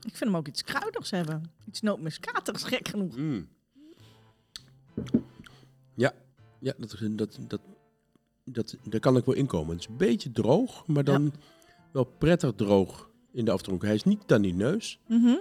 [0.00, 1.50] Ik vind hem ook iets kruidigs hebben.
[1.66, 3.16] Iets nootmuskatigs, gek genoeg.
[3.16, 3.48] Mm.
[5.94, 6.12] Ja,
[6.58, 7.60] ja dat, dat, dat,
[8.44, 9.70] dat, daar kan ik wel inkomen.
[9.70, 11.32] Het is een beetje droog, maar dan
[11.92, 13.82] wel prettig droog in de afdronk.
[13.82, 14.98] Hij is niet tanineus.
[15.06, 15.36] Mhm.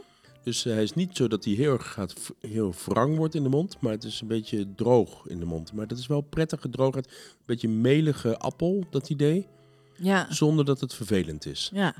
[0.47, 3.43] Dus eh, hij is niet zo dat hij heel erg gaat, heel wrang wordt in
[3.43, 5.73] de mond, maar het is een beetje droog in de mond.
[5.73, 7.07] Maar dat is wel prettige droogheid.
[7.07, 9.47] Een beetje melige appel, dat idee,
[9.95, 10.25] Ja.
[10.29, 11.69] zonder dat het vervelend is.
[11.73, 11.93] ja.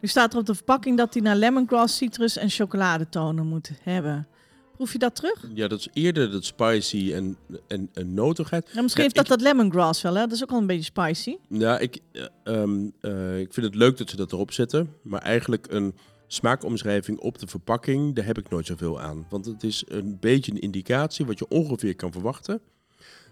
[0.00, 4.26] Nu staat er op de verpakking dat hij naar lemongrass, citrus en chocoladetonen moet hebben.
[4.74, 5.44] Proef je dat terug?
[5.54, 7.36] Ja, dat is eerder dat spicy en,
[7.68, 8.70] en, en notigheid.
[8.74, 10.20] Ja, misschien Ja, heeft dat dat lemongrass wel, hè?
[10.20, 11.36] Dat is ook al een beetje spicy.
[11.48, 15.20] Ja, ik, eh, ehm, eh, ik vind het leuk dat ze dat erop zetten, maar
[15.22, 15.94] eigenlijk een
[16.26, 19.26] smaakomschrijving op de verpakking, daar heb ik nooit zoveel aan.
[19.28, 22.60] Want het is een beetje een indicatie wat je ongeveer kan verwachten.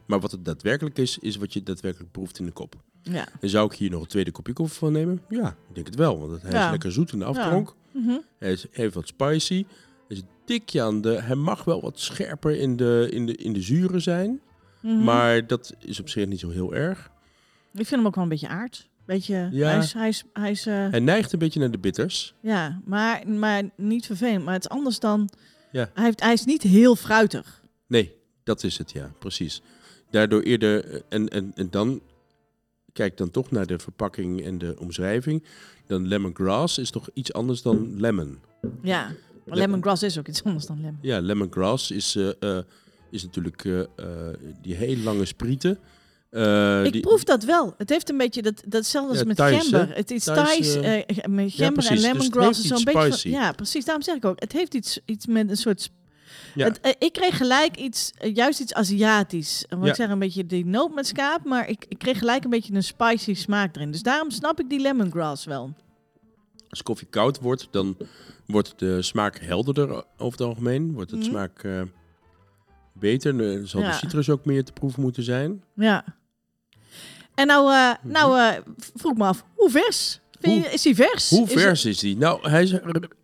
[0.06, 2.74] Maar wat het daadwerkelijk is, is wat je daadwerkelijk proeft in de kop.
[3.02, 3.26] Ja.
[3.40, 5.22] En zou ik hier nog een tweede kopje koffie van nemen?
[5.28, 6.18] Ja, ik denk het wel.
[6.28, 6.64] Want hij Ja.
[6.64, 7.74] is lekker zoet in de aftronk.
[7.92, 8.16] Mhm.
[8.38, 9.64] Hij is even wat spicy.
[10.08, 11.08] Hij is een tikje aan de...
[11.22, 14.40] Hij mag wel wat scherper in de, in de, in de zuren zijn.
[14.82, 15.04] Mhm.
[15.04, 17.10] Maar dat is op zich niet zo heel erg.
[17.72, 18.88] Ik vind hem ook wel een beetje aard.
[19.06, 19.68] Beetje, Ja.
[19.68, 22.34] hij is, hij is, hij is eh, Hij neigt een beetje naar de bitters.
[22.40, 24.44] ja, maar, maar niet vervelend.
[24.44, 25.28] Maar het is anders dan,
[25.72, 25.90] Ja.
[25.94, 27.62] hij, heeft, hij is niet heel fruitig.
[27.86, 29.12] Nee, dat is het, ja.
[29.18, 29.62] Precies.
[30.10, 30.84] Daardoor eerder...
[30.90, 32.00] eh, En, en, en dan...
[32.92, 35.44] Kijk dan toch naar de verpakking en de omschrijving.
[35.86, 38.38] Dan lemongrass is toch iets anders dan lemon.
[38.82, 39.14] Ja, maar
[39.44, 40.98] Le- lemongrass is ook iets anders dan lemon.
[41.00, 42.58] Ja, lemongrass is, eh,
[43.10, 43.62] is natuurlijk
[44.62, 45.78] die hele lange sprieten.
[46.34, 47.74] Eh, Ik die, proef dat wel.
[47.78, 49.88] Het heeft een beetje dat, datzelfde als Ja, met gember.
[49.88, 49.94] hè?
[49.94, 52.92] Het is Thais, eh, eh, met gember en Dus het lemongrass heeft is zo'n iets
[52.92, 53.30] beetje.
[53.30, 53.84] van- ja, precies.
[53.84, 54.40] Daarom zeg ik ook.
[54.40, 55.90] Het heeft iets, iets met een soort.
[56.54, 56.64] Ja.
[56.66, 59.64] Het, ik kreeg gelijk iets, juist iets Aziatisch.
[59.68, 62.50] Wat ik zeg, een beetje die noot met skaap, maar ik, ik kreeg gelijk een
[62.50, 63.90] beetje een spicy smaak erin.
[63.90, 65.72] Dus daarom snap ik die lemongrass wel.
[66.68, 67.96] Als koffie koud wordt, dan
[68.46, 70.92] wordt de smaak helderder over het algemeen.
[70.92, 71.28] Wordt het Mhm.
[71.28, 71.82] smaak eh,
[72.92, 73.36] beter.
[73.38, 73.90] Dan zal Ja.
[73.90, 75.62] de citrus ook meer te proeven moeten zijn.
[75.74, 76.04] Ja.
[77.34, 78.12] En nou, Mhm.
[78.12, 78.60] nou eh,
[78.94, 80.20] vroeg me af, hoe vers?
[80.40, 81.30] Je- is hij vers?
[81.30, 82.16] Hoe Is vers is die?
[82.16, 82.74] Nou, hij is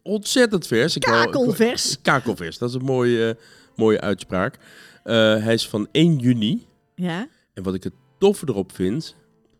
[0.02, 0.96] ontzettend vers.
[0.96, 1.96] Ik wou- Kakelvers.
[2.02, 3.36] Kakelvers, dat is een mooie,
[3.76, 4.58] mooie uitspraak.
[5.04, 6.66] Eh, hij is van 1 juni.
[6.94, 7.28] Ja.
[7.54, 9.14] En wat ik het toffe erop vind,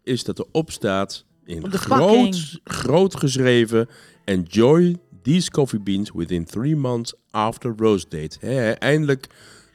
[0.04, 3.88] is dat erop staat in Op de groot, groot geschreven...
[4.24, 8.38] Enjoy these coffee beans within three months after roast date.
[8.78, 9.26] Eindelijk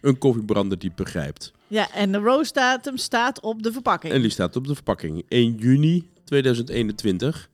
[0.01, 1.53] een koffiebrander die begrijpt.
[1.67, 4.13] Ja, en de roast datum staat op de verpakking.
[4.13, 5.25] En die staat op de verpakking.
[5.27, 7.49] 1 juni 2021.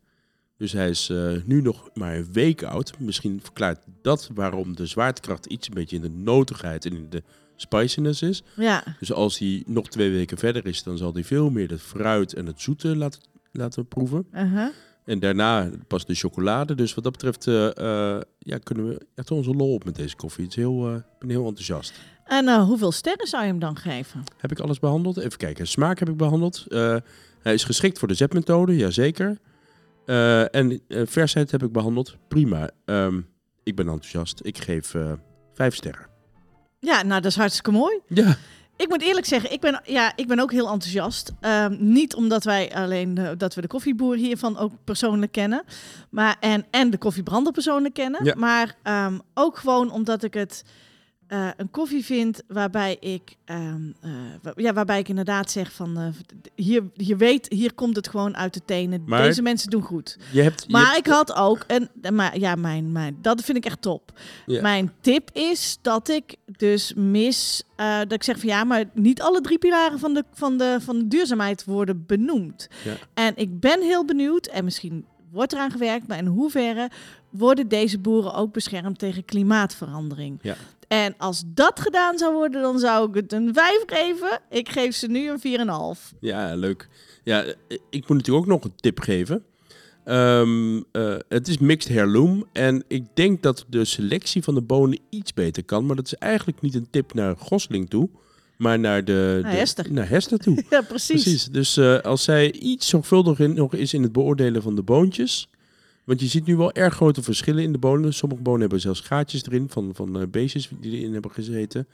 [0.57, 2.99] Dus hij is eh, nu nog maar een week oud.
[2.99, 7.23] Misschien verklaart dat waarom de zwaartekracht iets een beetje in de notigheid en in de
[7.55, 8.43] spiciness is.
[8.55, 8.83] Ja.
[8.99, 12.33] Dus als hij nog twee weken verder is, dan zal hij veel meer het fruit
[12.33, 13.21] en het zoete laten,
[13.51, 14.27] laten proeven.
[14.33, 14.67] Uh-huh.
[15.05, 16.75] En daarna pas de chocolade.
[16.75, 17.67] Dus wat dat betreft eh,
[18.15, 20.43] eh, ja, kunnen we echt onze lol op met deze koffie.
[20.43, 21.93] Het is heel, eh, ik ben heel enthousiast.
[22.25, 24.23] En hoeveel sterren zou je hem dan geven?
[24.37, 25.17] Heb ik alles behandeld?
[25.17, 25.67] Even kijken.
[25.67, 26.65] Smaak heb ik behandeld.
[26.67, 26.95] Eh,
[27.41, 29.37] hij is geschikt voor de zetmethode, jazeker.
[30.51, 32.17] En versheid heb ik behandeld.
[32.27, 32.69] Prima.
[32.85, 33.21] Ehm,
[33.63, 34.39] ik ben enthousiast.
[34.43, 34.95] Ik geef
[35.53, 36.05] vijf sterren.
[36.79, 37.99] Ja, nou, dat is hartstikke mooi.
[38.07, 38.37] Ja,
[38.75, 41.31] Ik moet eerlijk zeggen, ik ben, ja, ik ben ook heel enthousiast.
[41.39, 45.63] Ehm, niet omdat wij alleen eh, dat we de koffieboer hiervan ook persoonlijk kennen.
[46.09, 48.25] Maar, en, en de koffiebrander persoonlijk kennen.
[48.25, 48.33] Ja.
[48.37, 50.63] Maar ehm, ook gewoon omdat ik het
[51.31, 56.07] eh, een koffie vind waarbij ik, ehm, eh, ja, waarbij ik inderdaad zeg van eh,
[56.55, 59.03] hier, hier weet, hier komt het gewoon uit de tenen.
[59.05, 60.17] Maar- Deze mensen doen goed.
[60.31, 60.63] je hebt...
[60.67, 63.81] je Maar hebt- ik had ook een, maar ja, mijn, mijn, dat vind ik echt
[63.81, 64.19] top.
[64.45, 64.61] Ja.
[64.61, 69.41] Mijn tip is dat ik dus mis, dat ik zeg van ja, maar niet alle
[69.41, 72.67] drie pilaren van de, van de, van de duurzaamheid worden benoemd.
[72.83, 72.93] Ja.
[73.13, 76.89] En ik ben heel benieuwd, en misschien wordt eraan gewerkt, maar in hoeverre
[77.31, 80.39] worden deze boeren ook beschermd tegen klimaatverandering?
[80.41, 80.55] Ja.
[80.87, 84.39] En als dat gedaan zou worden, dan zou ik het een 5 geven.
[84.49, 86.13] Ik geef ze nu een 4,5.
[86.19, 86.87] Ja, leuk.
[87.23, 87.43] Ja,
[87.89, 89.43] ik moet natuurlijk ook nog een tip geven.
[90.03, 94.99] Ehm, eh, het is mixed heirloom en ik denk dat de selectie van de bonen
[95.09, 95.85] iets beter kan.
[95.85, 98.09] Maar dat is eigenlijk niet een tip naar Gosling toe,
[98.57, 99.91] maar naar, de, Naar de- Hester.
[99.93, 100.63] Naar Hester toe.
[100.69, 101.21] Ja, precies.
[101.23, 101.45] Precies.
[101.45, 105.49] Dus eh, als zij iets zorgvuldiger nog is in het beoordelen van de boontjes.
[106.03, 108.13] Want je ziet nu wel erg grote verschillen in de bonen.
[108.13, 111.87] Sommige bonen hebben zelfs gaatjes erin van, van eh, beestjes die erin hebben gezeten.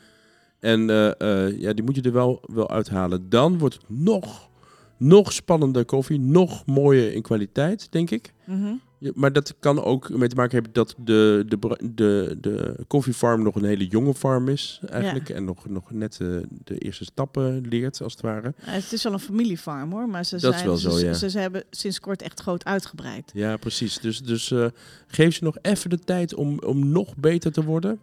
[0.60, 3.30] En eh, eh, ja, die moet je er wel, wel uithalen.
[3.30, 4.50] Dan wordt het nog,
[4.98, 6.20] nog spannender koffie.
[6.20, 8.34] Nog mooier in kwaliteit, denk ik.
[8.46, 8.74] Mhm.
[9.00, 13.44] Ja, maar dat kan ook mee te maken hebben dat de, de, de, de koffiefarm
[13.44, 15.30] nog een hele jonge farm is eigenlijk.
[15.30, 16.28] En nog, nog net eh,
[16.64, 18.54] de eerste stappen leert, als het ware.
[18.66, 21.06] Ja, het is wel een familiefarm hoor, maar ze, Dat is zijn, wel ze, zo,
[21.06, 21.14] ja.
[21.14, 23.32] ze, ze hebben sinds kort echt groot uitgebreid.
[23.34, 24.00] Ja, precies.
[24.00, 24.66] Dus, dus eh,
[25.08, 28.00] geef ze nog even de tijd om, om nog beter te worden.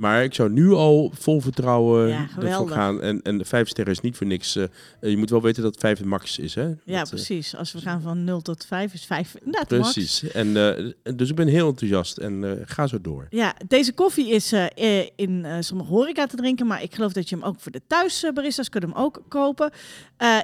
[0.00, 3.02] Maar ik zou nu al vol vertrouwen Ja, ervoor gaan.
[3.02, 4.56] En, en de vijf sterren is niet voor niks.
[4.56, 4.70] eh, eh,
[5.10, 6.62] je moet wel weten dat vijf de max is, hè?
[6.62, 7.56] Ja, Dat, eh, precies.
[7.56, 9.92] Als we gaan van 0 tot 5 is 5 inderdaad max.
[9.92, 10.32] precies.
[10.32, 10.52] En,
[11.16, 13.26] dus ik ben heel enthousiast en ga zo door.
[13.30, 14.52] Ja, deze koffie is
[15.16, 18.68] in sommige horeca te drinken, maar ik geloof dat je hem ook voor de thuisbaristas
[18.68, 19.70] kunt hem ook kopen.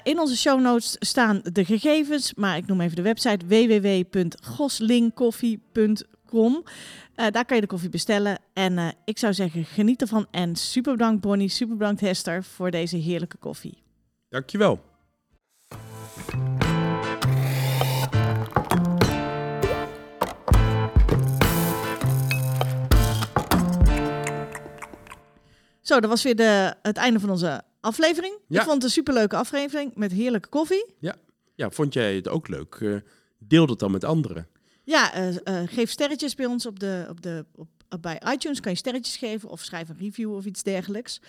[0.03, 6.15] In onze show notes staan de gegevens, maar ik noem even de website www.goslingkoffie.com.
[7.15, 8.39] Eh, daar kan je de koffie bestellen.
[8.53, 10.27] En eh, ik zou zeggen, geniet ervan.
[10.31, 13.83] En super bedankt Bonnie, super bedankt Hester voor deze heerlijke koffie.
[14.29, 14.81] Dankjewel.
[25.81, 28.39] Zo, dat was weer de, het einde van onze aflevering.
[28.49, 28.59] Ja.
[28.59, 30.95] Ik vond het een superleuke aflevering met heerlijke koffie.
[31.55, 32.75] Ja, vond jij het ook leuk?
[32.75, 32.97] Eh,
[33.39, 34.49] deel dat dan met anderen.
[34.89, 38.61] Ja, eh, eh, geef sterretjes bij ons op de, op de, op, op- bij iTunes.
[38.61, 41.21] Kan je sterretjes geven of schrijf een review of iets dergelijks.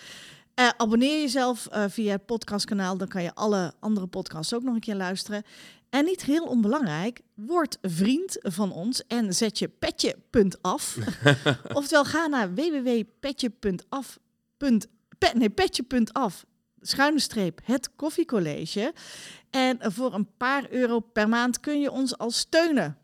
[0.54, 2.98] Eh, abonneer jezelf via het podcastkanaal.
[2.98, 5.44] Dan kan je alle andere podcasts ook nog een keer luisteren.
[5.90, 10.98] En niet heel onbelangrijk, word vriend van ons en zet je petje.af.
[11.74, 14.20] Oftewel, ga naar www.petje.af.
[14.58, 16.46] punt- pe- Nee, petje.af.
[16.82, 18.94] Schuine streep, het koffiecollege.
[19.50, 22.98] En voor een paar euro per maand kun je ons al steunen.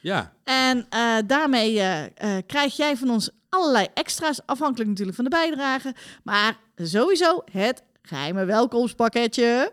[0.00, 5.24] Ja, En eh, daarmee eh, eh, krijg jij van ons allerlei extra's, afhankelijk natuurlijk van
[5.24, 5.94] de bijdrage.
[6.22, 9.72] Maar sowieso het geheime welkomstpakketje.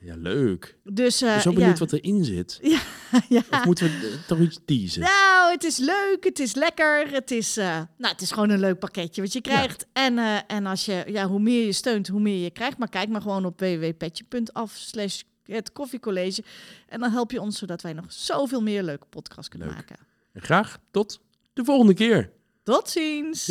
[0.00, 0.76] ja leuk.
[0.84, 1.84] Dus ik ben zo benieuwd ja.
[1.84, 2.58] wat erin zit.
[3.28, 3.42] ja.
[3.50, 5.00] Of moeten we toch iets teasen?
[5.00, 8.78] Nou, het is leuk, het is lekker, het is, nou, het is gewoon een leuk
[8.78, 9.86] pakketje wat je krijgt.
[9.92, 12.78] En, en als je, ja, hoe meer je steunt, hoe meer je krijgt.
[12.78, 16.44] Maar kijk maar gewoon op www.petje.af slash het koffiecollege.
[16.88, 19.76] En dan help je ons zodat wij nog zoveel meer leuke podcasts kunnen Leuk.
[19.76, 19.96] maken.
[20.32, 21.20] En graag tot
[21.52, 22.30] de volgende keer.
[22.62, 23.44] Tot ziens!